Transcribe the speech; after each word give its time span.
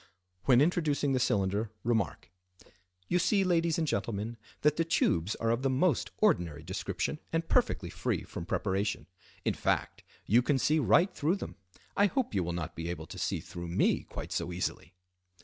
When 0.45 0.61
introducing 0.61 1.11
the 1.13 1.19
cylinder 1.19 1.69
remark:—"You 1.83 3.19
see, 3.19 3.43
Ladies 3.43 3.77
and 3.77 3.85
Gentlemen, 3.87 4.35
that 4.61 4.75
the 4.75 4.83
tubes 4.83 5.35
are 5.35 5.51
of 5.51 5.61
the 5.61 5.69
most 5.69 6.09
ordinary 6.17 6.63
description 6.63 7.19
and 7.31 7.47
perfectly 7.47 7.91
free 7.91 8.23
from 8.23 8.47
preparation; 8.47 9.05
in 9.45 9.53
fact, 9.53 10.01
you 10.25 10.41
can 10.41 10.57
see 10.57 10.79
right 10.79 11.13
through 11.13 11.35
them. 11.35 11.55
I 11.95 12.07
hope 12.07 12.33
you 12.33 12.43
will 12.43 12.51
not 12.53 12.75
be 12.75 12.89
able 12.89 13.05
to 13.05 13.19
see 13.19 13.41
through 13.41 13.67
me 13.67 14.01
quite 14.01 14.31
so 14.31 14.51
easily." 14.51 14.95